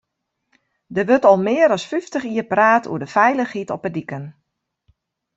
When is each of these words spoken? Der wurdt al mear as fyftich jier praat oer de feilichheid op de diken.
Der 0.95 1.05
wurdt 1.07 1.29
al 1.29 1.39
mear 1.45 1.71
as 1.75 1.89
fyftich 1.91 2.25
jier 2.29 2.47
praat 2.53 2.85
oer 2.91 3.01
de 3.03 3.09
feilichheid 3.15 3.73
op 3.75 3.83
de 3.85 3.91
diken. 3.97 4.25